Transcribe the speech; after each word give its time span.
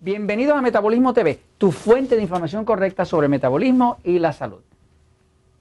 Bienvenidos 0.00 0.56
a 0.56 0.62
Metabolismo 0.62 1.12
TV, 1.12 1.40
tu 1.58 1.72
fuente 1.72 2.14
de 2.14 2.22
información 2.22 2.64
correcta 2.64 3.04
sobre 3.04 3.26
metabolismo 3.26 3.96
y 4.04 4.20
la 4.20 4.32
salud. 4.32 4.62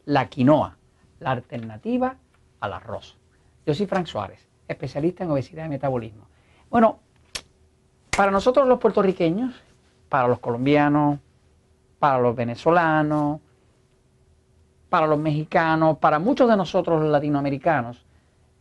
La 0.05 0.29
quinoa, 0.29 0.77
la 1.19 1.31
alternativa 1.31 2.17
al 2.59 2.73
arroz. 2.73 3.17
Yo 3.65 3.73
soy 3.73 3.87
Frank 3.87 4.05
Suárez, 4.05 4.47
especialista 4.67 5.23
en 5.23 5.31
obesidad 5.31 5.65
y 5.65 5.69
metabolismo. 5.69 6.27
Bueno, 6.69 6.99
para 8.15 8.29
nosotros 8.29 8.67
los 8.67 8.77
puertorriqueños, 8.77 9.55
para 10.07 10.27
los 10.27 10.37
colombianos, 10.37 11.17
para 11.97 12.19
los 12.19 12.35
venezolanos, 12.35 13.39
para 14.87 15.07
los 15.07 15.17
mexicanos, 15.17 15.97
para 15.97 16.19
muchos 16.19 16.47
de 16.47 16.57
nosotros 16.57 17.01
los 17.01 17.09
latinoamericanos, 17.09 18.05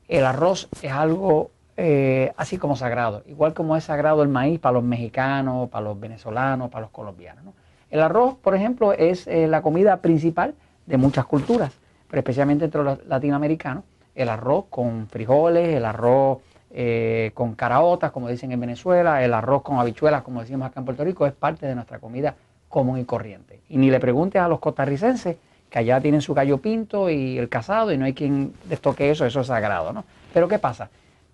el 0.08 0.24
arroz 0.24 0.70
es 0.80 0.90
algo 0.90 1.50
eh, 1.76 2.32
así 2.36 2.56
como 2.56 2.76
sagrado, 2.76 3.22
igual 3.26 3.52
como 3.52 3.76
es 3.76 3.84
sagrado 3.84 4.22
el 4.22 4.28
maíz 4.28 4.58
para 4.58 4.74
los 4.74 4.84
mexicanos, 4.84 5.68
para 5.68 5.84
los 5.84 6.00
venezolanos, 6.00 6.70
para 6.70 6.82
los 6.82 6.90
colombianos. 6.90 7.54
El 7.90 8.00
arroz, 8.00 8.36
por 8.36 8.54
ejemplo, 8.54 8.92
es 8.92 9.26
eh, 9.26 9.46
la 9.46 9.62
comida 9.62 9.98
principal 9.98 10.54
de 10.86 10.96
muchas 10.96 11.26
culturas, 11.26 11.72
pero 12.08 12.20
especialmente 12.20 12.64
entre 12.64 12.82
los 12.82 13.04
latinoamericanos, 13.06 13.84
el 14.14 14.28
arroz 14.28 14.64
con 14.70 15.06
frijoles, 15.08 15.76
el 15.76 15.84
arroz 15.84 16.38
eh, 16.70 17.30
con 17.34 17.54
caraotas, 17.54 18.10
como 18.10 18.28
dicen 18.28 18.52
en 18.52 18.60
Venezuela, 18.60 19.22
el 19.22 19.34
arroz 19.34 19.62
con 19.62 19.78
habichuelas, 19.78 20.22
como 20.22 20.40
decimos 20.40 20.66
acá 20.66 20.80
en 20.80 20.86
Puerto 20.86 21.04
Rico, 21.04 21.26
es 21.26 21.32
parte 21.32 21.66
de 21.66 21.74
nuestra 21.74 21.98
comida 21.98 22.34
común 22.68 22.98
y 22.98 23.04
corriente. 23.04 23.60
Y 23.68 23.76
ni 23.76 23.90
le 23.90 24.00
preguntes 24.00 24.40
a 24.40 24.48
los 24.48 24.58
costarricenses, 24.58 25.36
que 25.70 25.78
allá 25.78 26.00
tienen 26.00 26.22
su 26.22 26.32
gallo 26.32 26.58
pinto 26.58 27.10
y 27.10 27.38
el 27.38 27.48
casado, 27.48 27.92
y 27.92 27.98
no 27.98 28.04
hay 28.04 28.14
quien 28.14 28.54
destoque 28.64 29.10
eso, 29.10 29.26
eso 29.26 29.40
es 29.40 29.46
sagrado, 29.46 29.92
¿no? 29.92 30.04
Pero 30.32 30.48
¿qué 30.48 30.58
pasa? 30.58 30.88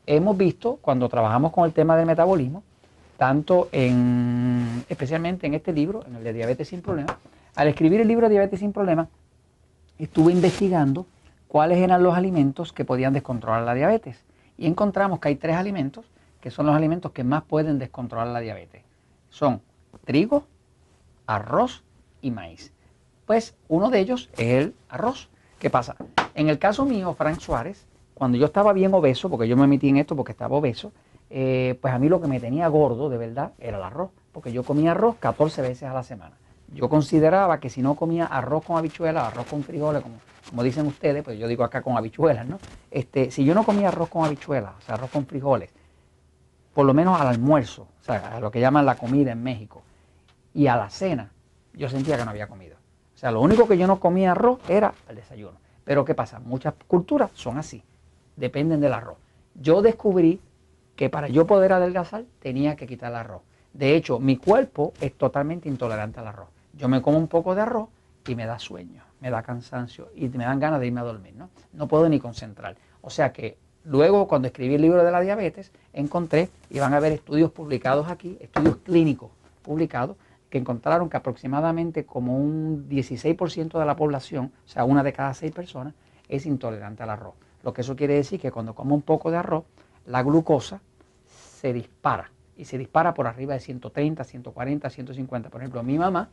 Hemos 0.07 0.37
visto 0.37 0.79
cuando 0.81 1.09
trabajamos 1.09 1.53
con 1.53 1.65
el 1.65 1.73
tema 1.73 1.97
del 1.97 2.07
metabolismo, 2.07 2.63
tanto 3.17 3.69
en, 3.73 4.85
especialmente 4.89 5.47
en 5.47 5.55
este 5.55 5.73
libro, 5.73 6.05
en 6.07 6.17
el 6.17 6.25
de 6.25 6.33
Diabetes 6.33 6.69
sin 6.69 6.83
Problemas, 6.83 7.17
al 7.55 7.69
escribir 7.69 8.01
el 8.01 8.09
libro 8.09 8.29
Diabetes 8.29 8.61
sin 8.61 8.73
Problemas, 8.73 9.09
estuve 9.99 10.33
investigando 10.33 11.07
cuáles 11.49 11.79
eran 11.79 12.03
los 12.03 12.15
alimentos 12.15 12.73
que 12.73 12.85
podían 12.85 13.13
descontrolar 13.13 13.63
la 13.63 13.75
diabetes. 13.75 14.25
Y 14.57 14.67
encontramos 14.67 15.21
que 15.21 15.29
hay 15.29 15.37
tres 15.37 15.57
alimentos 15.57 16.07
que 16.41 16.51
son 16.51 16.67
los 16.67 16.75
alimentos 16.75 17.13
que 17.13 17.25
más 17.25 17.45
pueden 17.45 17.79
descontrolar 17.79 18.29
la 18.29 18.41
diabetes. 18.41 18.83
Son 19.31 19.61
trigo, 20.05 20.45
arroz 21.27 21.85
y 22.21 22.31
maíz. 22.31 22.73
Pues 23.27 23.55
uno 23.69 23.91
de 23.91 24.01
ellos 24.01 24.29
es 24.33 24.65
el 24.65 24.75
arroz. 24.89 25.29
¿Qué 25.59 25.71
pasa? 25.71 25.95
En 26.35 26.49
el 26.49 26.59
caso 26.59 26.85
mío, 26.85 27.15
Frank 27.15 27.39
Suárez, 27.39 27.87
cuando 28.23 28.39
yo 28.39 28.47
estaba 28.47 28.73
bien 28.73 28.95
obeso, 28.95 29.29
porque 29.29 29.49
yo 29.49 29.57
me 29.57 29.67
metí 29.67 29.89
en 29.89 29.97
esto 29.97 30.15
porque 30.15 30.31
estaba 30.31 30.57
obeso, 30.57 30.93
eh, 31.29 31.77
pues 31.83 31.93
a 31.93 31.99
mí 31.99 32.09
lo 32.09 32.21
que 32.21 32.29
me 32.29 32.39
tenía 32.39 32.69
gordo 32.69 33.09
de 33.09 33.19
verdad 33.19 33.51
era 33.59 33.79
el 33.79 33.83
arroz, 33.83 34.11
porque 34.31 34.53
yo 34.53 34.63
comía 34.63 34.93
arroz 34.93 35.17
14 35.19 35.61
veces 35.61 35.89
a 35.89 35.93
la 35.93 36.05
semana. 36.05 36.37
Yo 36.73 36.89
consideraba 36.89 37.59
que 37.59 37.69
si 37.69 37.83
no 37.83 37.97
comía 37.97 38.27
arroz 38.27 38.65
con 38.65 38.77
habichuelas, 38.77 39.27
arroz 39.27 39.47
con 39.47 39.65
frijoles, 39.65 40.05
como, 40.05 40.63
dicen 40.63 40.87
ustedes, 40.87 41.25
pues 41.25 41.37
yo 41.37 41.49
digo 41.49 41.65
acá 41.65 41.83
con 41.83 41.97
habichuelas, 41.97 42.47
¿no? 42.47 42.61
Este, 42.93 43.33
si 43.33 43.45
yo 43.45 43.57
no 43.57 43.65
comía 43.65 43.89
arroz 43.89 44.09
con 44.09 44.25
habichuelas, 44.25 44.71
o 44.79 44.83
sea, 44.83 44.95
arroz 44.95 45.11
con 45.11 45.27
frijoles, 45.27 45.71
por 46.75 46.87
lo 46.87 46.95
menos 46.95 47.21
al 47.21 47.27
almuerzo, 47.27 47.89
o 48.03 48.05
sea, 48.05 48.37
a 48.37 48.39
lo 48.39 48.53
que 48.53 48.61
llaman 48.61 48.87
la 48.87 48.95
comida 48.95 49.33
en 49.33 49.43
México, 49.43 49.83
y 50.55 50.69
a 50.69 50.77
la 50.77 50.91
cena, 50.91 51.33
yo 51.75 51.89
sentía 51.89 52.17
que 52.17 52.25
no 52.25 52.31
había 52.31 52.47
comido. 52.47 52.77
O 53.17 53.19
sea, 53.19 53.33
lo 53.33 53.41
único 53.41 53.67
que 53.67 53.77
yo 53.77 53.89
no 53.89 53.99
comía 53.99 54.31
arroz 54.31 54.61
era 54.69 54.95
el 55.09 55.17
desayuno. 55.17 55.59
Pero 55.83 56.05
¿qué 56.05 56.15
pasa? 56.15 56.39
Muchas 56.39 56.75
culturas 56.87 57.33
son 57.35 57.59
así 57.59 57.83
dependen 58.37 58.81
del 58.81 58.93
arroz. 58.93 59.19
Yo 59.55 59.83
descubrí 59.83 60.41
que 60.97 61.11
para 61.11 61.29
yo 61.29 61.47
poder 61.47 61.73
adelgazar 61.73 62.25
tenía 62.41 62.77
que 62.77 62.87
quitar 62.87 63.11
el 63.11 63.17
arroz. 63.17 63.43
De 63.73 63.97
hecho, 63.97 64.19
mi 64.19 64.37
cuerpo 64.37 64.93
es 65.01 65.15
totalmente 65.15 65.69
intolerante 65.69 66.21
al 66.21 66.27
arroz. 66.27 66.49
Yo 66.75 66.89
me 66.89 67.03
como 67.03 67.19
un 67.19 67.29
poco 67.29 67.55
de 67.55 67.63
arroz 67.63 67.89
y 68.27 68.35
me 68.35 68.47
da 68.47 68.59
sueño, 68.59 69.03
me 69.21 69.31
da 69.31 69.43
cansancio 69.43 70.11
y 70.15 70.29
me 70.29 70.45
dan 70.45 70.61
ganas 70.61 70.81
de 70.81 70.87
irme 70.87 71.01
a 71.01 71.05
dormir. 71.05 71.35
No, 71.37 71.51
no 71.73 71.89
puedo 71.89 72.09
ni 72.09 72.19
concentrar. 72.19 72.77
O 73.01 73.11
sea 73.11 73.33
que 73.33 73.57
luego 73.85 74.29
cuando 74.29 74.49
escribí 74.49 74.75
el 74.75 74.83
libro 74.83 75.03
de 75.03 75.11
la 75.11 75.21
diabetes, 75.21 75.73
encontré, 75.93 76.51
y 76.71 76.79
van 76.79 76.95
a 76.95 77.01
ver 77.01 77.13
estudios 77.13 77.51
publicados 77.51 78.09
aquí, 78.09 78.39
estudios 78.41 78.77
clínicos 78.79 79.31
publicados, 79.63 80.17
que 80.51 80.59
encontraron 80.59 81.09
que 81.09 81.17
aproximadamente 81.17 82.05
como 82.05 82.37
un 82.37 82.89
16% 82.89 83.79
de 83.79 83.87
la 83.87 83.97
población, 83.97 84.53
o 84.67 84.69
sea, 84.69 84.85
una 84.85 85.03
de 85.03 85.13
cada 85.13 85.33
seis 85.33 85.51
personas, 85.51 85.95
es 86.29 86.47
intolerante 86.47 87.03
al 87.03 87.11
arroz. 87.11 87.35
Lo 87.63 87.73
que 87.73 87.83
eso 87.83 87.97
quiere 87.97 88.15
decir 88.15 88.41
que 88.41 88.51
cuando 88.51 88.75
como 88.75 88.95
un 88.95 89.03
poco 89.03 89.31
de 89.31 89.37
arroz, 89.37 89.65
la 90.07 90.23
glucosa 90.23 90.81
se 91.27 91.73
dispara 91.73 92.31
y 92.57 92.65
se 92.65 92.79
dispara 92.79 93.15
por 93.15 93.27
arriba 93.27 93.55
de 93.55 93.61
130, 93.61 94.25
140, 94.25 94.91
150. 94.91 95.51
Por 95.51 95.61
ejemplo, 95.61 95.83
mi 95.83 95.99
mamá, 95.99 96.29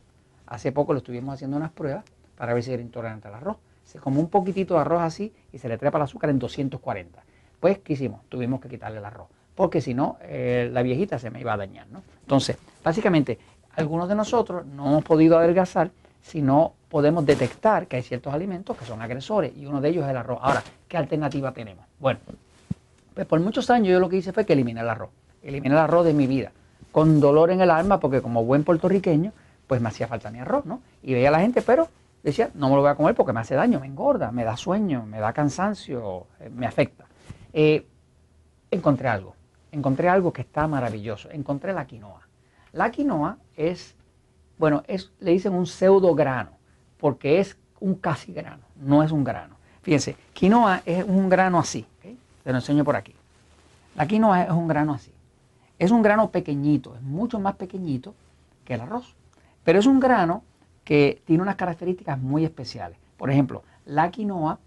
hace 0.46 0.72
poco 0.72 0.92
le 0.92 0.98
estuvimos 0.98 1.34
haciendo 1.34 1.56
unas 1.56 1.70
pruebas 1.70 2.04
para 2.36 2.54
ver 2.54 2.62
si 2.62 2.72
era 2.72 2.82
intolerante 2.82 3.28
al 3.28 3.34
arroz. 3.34 3.56
Se 3.84 3.98
come 3.98 4.18
un 4.18 4.28
poquitito 4.28 4.74
de 4.74 4.80
arroz 4.80 5.02
así 5.02 5.32
y 5.52 5.58
se 5.58 5.68
le 5.68 5.78
trepa 5.78 5.98
el 5.98 6.04
azúcar 6.04 6.30
en 6.30 6.38
240. 6.38 7.22
Pues, 7.58 7.78
¿qué 7.78 7.92
hicimos? 7.94 8.24
Tuvimos 8.28 8.60
que 8.60 8.68
quitarle 8.68 8.98
el 8.98 9.04
arroz, 9.04 9.28
porque 9.54 9.80
si 9.80 9.94
no, 9.94 10.16
eh, 10.22 10.68
la 10.72 10.82
viejita 10.82 11.18
se 11.18 11.30
me 11.30 11.40
iba 11.40 11.52
a 11.52 11.56
dañar. 11.56 11.86
¿no? 11.88 12.02
Entonces, 12.22 12.56
básicamente, 12.82 13.38
algunos 13.76 14.08
de 14.08 14.14
nosotros 14.14 14.64
no 14.66 14.88
hemos 14.88 15.04
podido 15.04 15.38
adelgazar 15.38 15.90
si 16.22 16.42
no 16.42 16.74
podemos 16.90 17.24
detectar 17.24 17.86
que 17.86 17.96
hay 17.96 18.02
ciertos 18.02 18.34
alimentos 18.34 18.76
que 18.76 18.84
son 18.84 19.00
agresores 19.00 19.52
y 19.56 19.64
uno 19.64 19.80
de 19.80 19.88
ellos 19.88 20.04
es 20.04 20.10
el 20.10 20.16
arroz. 20.16 20.40
Ahora, 20.42 20.62
¿qué 20.88 20.96
alternativa 20.96 21.52
tenemos? 21.52 21.86
Bueno, 21.98 22.20
pues 23.14 23.26
por 23.26 23.40
muchos 23.40 23.70
años 23.70 23.88
yo 23.88 24.00
lo 24.00 24.08
que 24.08 24.16
hice 24.16 24.32
fue 24.32 24.44
que 24.44 24.52
eliminé 24.52 24.80
el 24.80 24.88
arroz. 24.88 25.10
Eliminé 25.42 25.74
el 25.74 25.80
arroz 25.80 26.04
de 26.04 26.12
mi 26.12 26.26
vida, 26.26 26.52
con 26.92 27.20
dolor 27.20 27.50
en 27.50 27.60
el 27.60 27.70
alma 27.70 28.00
porque 28.00 28.20
como 28.20 28.44
buen 28.44 28.64
puertorriqueño, 28.64 29.32
pues 29.66 29.80
me 29.80 29.88
hacía 29.88 30.08
falta 30.08 30.30
mi 30.30 30.40
arroz, 30.40 30.66
¿no? 30.66 30.80
Y 31.02 31.14
veía 31.14 31.28
a 31.28 31.32
la 31.32 31.40
gente, 31.40 31.62
pero 31.62 31.88
decía, 32.22 32.50
no 32.54 32.68
me 32.68 32.74
lo 32.74 32.82
voy 32.82 32.90
a 32.90 32.96
comer 32.96 33.14
porque 33.14 33.32
me 33.32 33.40
hace 33.40 33.54
daño, 33.54 33.80
me 33.80 33.86
engorda, 33.86 34.32
me 34.32 34.44
da 34.44 34.56
sueño, 34.56 35.06
me 35.06 35.20
da 35.20 35.32
cansancio, 35.32 36.26
eh, 36.40 36.50
me 36.50 36.66
afecta. 36.66 37.06
Eh, 37.52 37.86
encontré 38.70 39.08
algo, 39.08 39.36
encontré 39.70 40.08
algo 40.08 40.32
que 40.32 40.42
está 40.42 40.66
maravilloso, 40.66 41.30
encontré 41.30 41.72
la 41.72 41.86
quinoa. 41.86 42.28
La 42.72 42.90
quinoa 42.90 43.38
es 43.56 43.96
bueno, 44.60 44.82
es, 44.86 45.10
le 45.20 45.30
dicen 45.30 45.54
un 45.54 45.66
pseudo 45.66 46.14
grano, 46.14 46.50
porque 47.00 47.40
es 47.40 47.56
un 47.80 47.94
casi 47.94 48.32
grano, 48.32 48.62
no 48.76 49.02
es 49.02 49.10
un 49.10 49.24
grano. 49.24 49.56
Fíjense, 49.82 50.16
quinoa 50.34 50.82
es 50.84 51.04
un 51.04 51.28
grano 51.28 51.58
así, 51.58 51.86
te 52.44 52.50
lo 52.50 52.58
enseño 52.58 52.84
por 52.84 52.96
aquí. 52.96 53.14
La 53.96 54.06
quinoa 54.06 54.42
es 54.42 54.50
un 54.50 54.68
grano 54.68 54.94
así. 54.94 55.10
Es 55.78 55.90
un 55.90 56.02
grano 56.02 56.30
pequeñito, 56.30 56.94
es 56.94 57.02
mucho 57.02 57.40
más 57.40 57.56
pequeñito 57.56 58.14
que 58.64 58.74
el 58.74 58.82
arroz, 58.82 59.14
pero 59.64 59.78
es 59.78 59.86
un 59.86 59.98
grano 59.98 60.42
que 60.84 61.22
tiene 61.24 61.42
unas 61.42 61.56
características 61.56 62.18
muy 62.18 62.44
especiales. 62.44 62.98
Por 63.16 63.30
ejemplo, 63.30 63.62
la 63.86 64.10
quinoa 64.10 64.58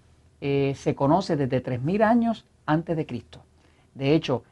eh, 0.41 0.73
se 0.75 0.95
conoce 0.95 1.35
desde 1.35 1.63
3.000 1.63 2.03
años 2.03 2.45
antes 2.65 2.97
de 2.97 3.05
Cristo. 3.05 3.41
De 3.93 4.15
hecho, 4.15 4.43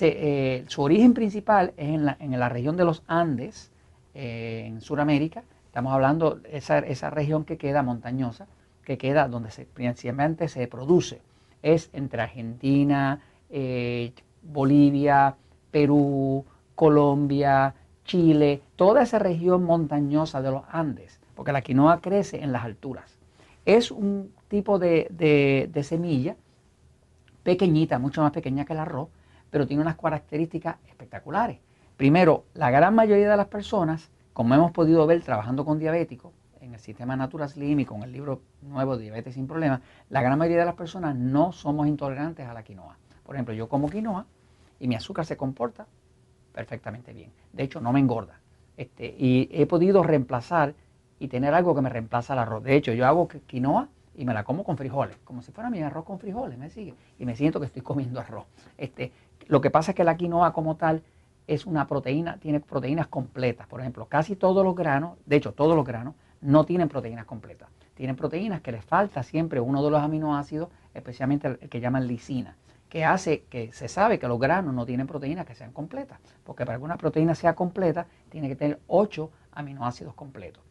eh, 0.00 0.64
su 0.66 0.82
origen 0.82 1.14
principal 1.14 1.72
es 1.76 1.88
en 1.88 2.04
la, 2.04 2.16
en 2.20 2.38
la 2.38 2.48
región 2.48 2.76
de 2.76 2.84
los 2.84 3.02
Andes, 3.06 3.70
eh, 4.14 4.64
en 4.66 4.80
Sudamérica. 4.80 5.44
Estamos 5.68 5.92
hablando 5.92 6.36
de 6.36 6.56
esa, 6.56 6.78
esa, 6.78 7.10
región 7.10 7.44
que 7.44 7.58
queda 7.58 7.82
montañosa, 7.82 8.46
que 8.84 8.98
queda 8.98 9.28
donde 9.28 9.50
se, 9.50 9.66
principalmente 9.66 10.48
se 10.48 10.66
produce. 10.66 11.20
Es 11.62 11.90
entre 11.92 12.22
Argentina, 12.22 13.20
eh, 13.50 14.12
Bolivia, 14.42 15.36
Perú, 15.70 16.44
Colombia, 16.74 17.74
Chile, 18.04 18.62
toda 18.76 19.02
esa 19.02 19.18
región 19.18 19.62
montañosa 19.64 20.40
de 20.40 20.50
los 20.50 20.62
Andes, 20.70 21.20
porque 21.34 21.52
la 21.52 21.60
quinoa 21.60 22.00
crece 22.00 22.42
en 22.42 22.50
las 22.50 22.64
alturas. 22.64 23.18
Es 23.66 23.90
un 23.90 24.32
tipo 24.48 24.78
de, 24.78 25.06
de, 25.10 25.68
de 25.70 25.82
semilla 25.84 26.34
pequeñita, 27.42 27.98
mucho 27.98 28.22
más 28.22 28.32
pequeña 28.32 28.64
que 28.64 28.72
el 28.72 28.78
arroz, 28.78 29.08
pero 29.50 29.66
tiene 29.66 29.82
unas 29.82 29.96
características 29.96 30.76
espectaculares. 30.88 31.58
Primero, 31.98 32.44
la 32.54 32.70
gran 32.70 32.94
mayoría 32.94 33.30
de 33.30 33.36
las 33.36 33.48
personas, 33.48 34.08
como 34.38 34.54
hemos 34.54 34.70
podido 34.70 35.04
ver 35.04 35.20
trabajando 35.20 35.64
con 35.64 35.80
diabéticos, 35.80 36.32
en 36.60 36.72
el 36.72 36.78
sistema 36.78 37.16
Natura 37.16 37.48
Slim 37.48 37.80
y 37.80 37.84
con 37.84 38.04
el 38.04 38.12
libro 38.12 38.40
nuevo 38.62 38.96
Diabetes 38.96 39.34
sin 39.34 39.48
Problemas, 39.48 39.80
la 40.10 40.22
gran 40.22 40.38
mayoría 40.38 40.60
de 40.60 40.66
las 40.66 40.76
personas 40.76 41.16
no 41.16 41.50
somos 41.50 41.88
intolerantes 41.88 42.46
a 42.46 42.54
la 42.54 42.62
quinoa. 42.62 42.96
Por 43.24 43.34
ejemplo, 43.34 43.52
yo 43.52 43.68
como 43.68 43.90
quinoa 43.90 44.26
y 44.78 44.86
mi 44.86 44.94
azúcar 44.94 45.26
se 45.26 45.36
comporta 45.36 45.88
perfectamente 46.52 47.12
bien. 47.12 47.32
De 47.52 47.64
hecho, 47.64 47.80
no 47.80 47.92
me 47.92 47.98
engorda. 47.98 48.38
Este, 48.76 49.12
y 49.18 49.48
he 49.50 49.66
podido 49.66 50.04
reemplazar 50.04 50.72
y 51.18 51.26
tener 51.26 51.52
algo 51.52 51.74
que 51.74 51.82
me 51.82 51.88
reemplaza 51.88 52.34
el 52.34 52.38
arroz. 52.38 52.62
De 52.62 52.76
hecho, 52.76 52.92
yo 52.92 53.08
hago 53.08 53.26
quinoa 53.26 53.88
y 54.14 54.24
me 54.24 54.34
la 54.34 54.44
como 54.44 54.62
con 54.62 54.76
frijoles, 54.76 55.16
como 55.24 55.42
si 55.42 55.50
fuera 55.50 55.68
mi 55.68 55.82
arroz 55.82 56.04
con 56.04 56.20
frijoles, 56.20 56.56
me 56.56 56.70
sigue. 56.70 56.94
Y 57.18 57.26
me 57.26 57.34
siento 57.34 57.58
que 57.58 57.66
estoy 57.66 57.82
comiendo 57.82 58.20
arroz. 58.20 58.46
Este, 58.76 59.10
lo 59.48 59.60
que 59.60 59.70
pasa 59.70 59.90
es 59.90 59.96
que 59.96 60.04
la 60.04 60.16
quinoa 60.16 60.52
como 60.52 60.76
tal 60.76 61.02
es 61.48 61.66
una 61.66 61.88
proteína, 61.88 62.36
tiene 62.38 62.60
proteínas 62.60 63.08
completas. 63.08 63.66
Por 63.66 63.80
ejemplo, 63.80 64.06
casi 64.06 64.36
todos 64.36 64.62
los 64.64 64.76
granos, 64.76 65.18
de 65.26 65.36
hecho 65.36 65.52
todos 65.52 65.74
los 65.74 65.84
granos, 65.84 66.14
no 66.40 66.64
tienen 66.64 66.88
proteínas 66.88 67.24
completas. 67.24 67.68
Tienen 67.94 68.14
proteínas 68.14 68.60
que 68.60 68.70
les 68.70 68.84
falta 68.84 69.24
siempre 69.24 69.58
uno 69.58 69.82
de 69.82 69.90
los 69.90 70.00
aminoácidos, 70.00 70.68
especialmente 70.94 71.48
el 71.48 71.68
que 71.68 71.80
llaman 71.80 72.06
lisina. 72.06 72.54
que 72.88 73.04
hace 73.04 73.42
que 73.50 73.72
se 73.72 73.88
sabe 73.88 74.18
que 74.18 74.28
los 74.28 74.38
granos 74.38 74.74
no 74.74 74.86
tienen 74.86 75.06
proteínas 75.06 75.46
que 75.46 75.54
sean 75.54 75.72
completas, 75.72 76.18
porque 76.44 76.64
para 76.64 76.78
que 76.78 76.84
una 76.84 76.96
proteína 76.96 77.34
sea 77.34 77.54
completa 77.54 78.06
tiene 78.30 78.48
que 78.48 78.56
tener 78.56 78.80
8 78.86 79.30
aminoácidos 79.52 80.14
completos. 80.14 80.62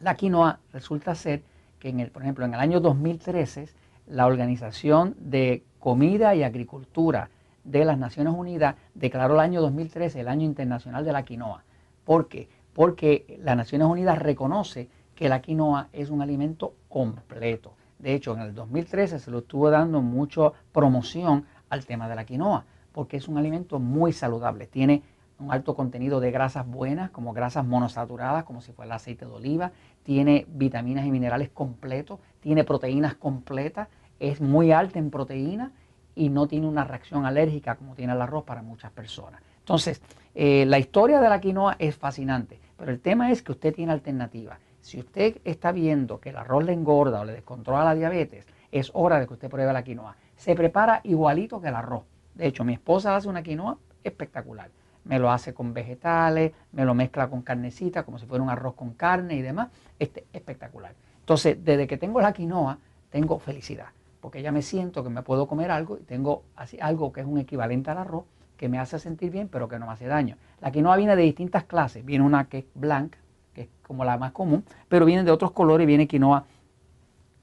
La 0.00 0.14
quinoa 0.16 0.58
resulta 0.72 1.14
ser 1.14 1.42
que, 1.78 1.88
en 1.88 2.00
el, 2.00 2.10
por 2.10 2.22
ejemplo, 2.22 2.44
en 2.44 2.54
el 2.54 2.60
año 2.60 2.80
2013, 2.80 3.68
la 4.08 4.26
Organización 4.26 5.14
de 5.18 5.62
Comida 5.78 6.34
y 6.34 6.42
Agricultura 6.42 7.30
de 7.64 7.84
las 7.84 7.98
Naciones 7.98 8.34
Unidas 8.36 8.76
declaró 8.94 9.34
el 9.34 9.40
año 9.40 9.60
2013 9.60 10.20
el 10.20 10.28
año 10.28 10.44
internacional 10.44 11.04
de 11.04 11.12
la 11.12 11.24
quinoa. 11.24 11.64
¿Por 12.04 12.28
qué? 12.28 12.48
Porque 12.72 13.38
las 13.42 13.56
Naciones 13.56 13.88
Unidas 13.88 14.18
reconoce 14.18 14.88
que 15.14 15.28
la 15.28 15.42
quinoa 15.42 15.88
es 15.92 16.10
un 16.10 16.22
alimento 16.22 16.74
completo. 16.88 17.74
De 17.98 18.14
hecho, 18.14 18.34
en 18.34 18.40
el 18.40 18.54
2013 18.54 19.18
se 19.18 19.30
lo 19.30 19.40
estuvo 19.40 19.70
dando 19.70 20.00
mucha 20.00 20.52
promoción 20.72 21.44
al 21.68 21.84
tema 21.84 22.08
de 22.08 22.16
la 22.16 22.24
quinoa, 22.24 22.64
porque 22.92 23.18
es 23.18 23.28
un 23.28 23.36
alimento 23.36 23.78
muy 23.78 24.12
saludable. 24.12 24.66
Tiene 24.66 25.02
un 25.38 25.52
alto 25.52 25.74
contenido 25.74 26.20
de 26.20 26.30
grasas 26.30 26.66
buenas, 26.66 27.10
como 27.10 27.32
grasas 27.32 27.66
monosaturadas, 27.66 28.44
como 28.44 28.62
si 28.62 28.72
fuera 28.72 28.86
el 28.86 28.96
aceite 28.96 29.26
de 29.26 29.32
oliva. 29.32 29.72
Tiene 30.02 30.46
vitaminas 30.48 31.04
y 31.04 31.10
minerales 31.10 31.50
completos, 31.50 32.18
tiene 32.40 32.64
proteínas 32.64 33.14
completas, 33.14 33.88
es 34.18 34.40
muy 34.40 34.72
alta 34.72 34.98
en 34.98 35.10
proteína 35.10 35.72
y 36.14 36.28
no 36.28 36.46
tiene 36.46 36.66
una 36.66 36.84
reacción 36.84 37.24
alérgica 37.26 37.76
como 37.76 37.94
tiene 37.94 38.12
el 38.12 38.20
arroz 38.20 38.44
para 38.44 38.62
muchas 38.62 38.90
personas. 38.90 39.40
Entonces, 39.58 40.02
eh, 40.34 40.64
la 40.66 40.78
historia 40.78 41.20
de 41.20 41.28
la 41.28 41.40
quinoa 41.40 41.76
es 41.78 41.96
fascinante, 41.96 42.58
pero 42.76 42.90
el 42.90 43.00
tema 43.00 43.30
es 43.30 43.42
que 43.42 43.52
usted 43.52 43.74
tiene 43.74 43.92
alternativas. 43.92 44.58
Si 44.80 44.98
usted 44.98 45.38
está 45.44 45.72
viendo 45.72 46.20
que 46.20 46.30
el 46.30 46.36
arroz 46.36 46.64
le 46.64 46.72
engorda 46.72 47.20
o 47.20 47.24
le 47.24 47.32
descontrola 47.32 47.84
la 47.84 47.94
diabetes, 47.94 48.46
es 48.72 48.90
hora 48.94 49.20
de 49.20 49.26
que 49.26 49.34
usted 49.34 49.50
pruebe 49.50 49.72
la 49.72 49.84
quinoa. 49.84 50.16
Se 50.36 50.54
prepara 50.54 51.00
igualito 51.04 51.60
que 51.60 51.68
el 51.68 51.74
arroz. 51.74 52.04
De 52.34 52.46
hecho, 52.46 52.64
mi 52.64 52.72
esposa 52.72 53.14
hace 53.14 53.28
una 53.28 53.42
quinoa 53.42 53.76
espectacular. 54.02 54.70
Me 55.04 55.18
lo 55.18 55.30
hace 55.30 55.52
con 55.52 55.74
vegetales, 55.74 56.52
me 56.72 56.84
lo 56.84 56.94
mezcla 56.94 57.28
con 57.28 57.42
carnecita, 57.42 58.04
como 58.04 58.18
si 58.18 58.26
fuera 58.26 58.42
un 58.42 58.50
arroz 58.50 58.74
con 58.74 58.94
carne 58.94 59.34
y 59.34 59.42
demás. 59.42 59.68
Este 59.98 60.24
espectacular. 60.32 60.94
Entonces, 61.20 61.62
desde 61.62 61.86
que 61.86 61.96
tengo 61.96 62.20
la 62.20 62.32
quinoa, 62.32 62.78
tengo 63.10 63.38
felicidad 63.38 63.88
porque 64.20 64.42
ya 64.42 64.52
me 64.52 64.62
siento 64.62 65.02
que 65.02 65.10
me 65.10 65.22
puedo 65.22 65.46
comer 65.46 65.70
algo 65.70 65.98
y 65.98 66.02
tengo 66.02 66.42
así, 66.56 66.78
algo 66.80 67.12
que 67.12 67.20
es 67.20 67.26
un 67.26 67.38
equivalente 67.38 67.90
al 67.90 67.98
arroz 67.98 68.24
que 68.56 68.68
me 68.68 68.78
hace 68.78 68.98
sentir 68.98 69.30
bien 69.30 69.48
pero 69.48 69.68
que 69.68 69.78
no 69.78 69.86
me 69.86 69.92
hace 69.92 70.06
daño. 70.06 70.36
La 70.60 70.70
quinoa 70.70 70.96
viene 70.96 71.16
de 71.16 71.22
distintas 71.22 71.64
clases, 71.64 72.04
viene 72.04 72.24
una 72.24 72.44
que 72.48 72.58
es 72.58 72.64
blanca, 72.74 73.18
que 73.54 73.62
es 73.62 73.68
como 73.86 74.04
la 74.04 74.18
más 74.18 74.32
común, 74.32 74.64
pero 74.88 75.06
viene 75.06 75.24
de 75.24 75.30
otros 75.30 75.52
colores, 75.52 75.86
viene 75.86 76.06
quinoa 76.06 76.44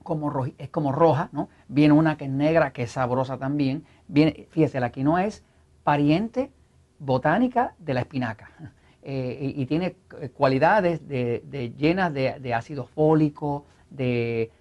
como 0.03 0.45
es 0.57 0.69
como 0.69 0.93
roja, 0.93 1.27
¿no? 1.33 1.49
Viene 1.67 1.93
una 1.93 2.15
que 2.15 2.25
es 2.25 2.31
negra, 2.31 2.71
que 2.71 2.83
es 2.83 2.91
sabrosa 2.91 3.37
también. 3.37 3.83
Viene, 4.07 4.47
fíjese, 4.51 4.79
la 4.79 4.89
quinoa 4.89 5.25
es 5.25 5.43
pariente 5.83 6.49
botánica 6.99 7.75
de 7.79 7.93
la 7.93 8.01
espinaca. 8.01 8.51
Eh, 9.09 9.53
y, 9.55 9.65
tiene 9.67 9.95
eh, 10.19 10.31
cualidades 10.35 11.07
de, 11.07 11.73
llenas 11.77 12.13
de, 12.13 12.41
de 12.41 12.53
ácido 12.53 12.85
fólico, 12.87 13.63
de, 13.89 14.51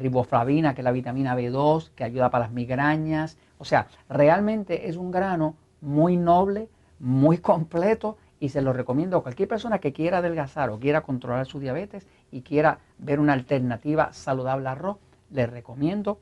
riboflavina, 0.00 0.74
que 0.74 0.80
es 0.80 0.84
la 0.84 0.92
vitamina 0.92 1.36
B2, 1.36 1.90
que 1.94 2.04
ayuda 2.04 2.30
para 2.30 2.44
las 2.44 2.52
migrañas. 2.52 3.38
O 3.58 3.64
sea, 3.64 3.88
realmente 4.08 4.88
es 4.88 4.96
un 4.96 5.10
grano 5.10 5.56
muy 5.80 6.16
noble, 6.16 6.68
muy 6.98 7.38
completo 7.38 8.16
y 8.38 8.50
se 8.50 8.62
lo 8.62 8.72
recomiendo 8.72 9.18
a 9.18 9.22
cualquier 9.22 9.48
persona 9.48 9.78
que 9.78 9.92
quiera 9.92 10.18
adelgazar 10.18 10.70
o 10.70 10.78
quiera 10.78 11.02
controlar 11.02 11.46
su 11.46 11.60
diabetes 11.60 12.06
y 12.30 12.42
quiera 12.42 12.78
ver 12.98 13.20
una 13.20 13.34
alternativa 13.34 14.12
saludable 14.12 14.68
al 14.68 14.78
arroz, 14.78 14.96
le 15.30 15.46
recomiendo 15.46 16.20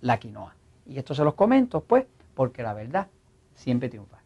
la 0.00 0.18
quinoa. 0.18 0.54
Y 0.86 0.98
esto 0.98 1.14
se 1.14 1.24
los 1.24 1.34
comento 1.34 1.82
pues 1.82 2.06
porque 2.34 2.62
la 2.62 2.74
verdad 2.74 3.08
siempre 3.54 3.88
triunfa. 3.88 4.21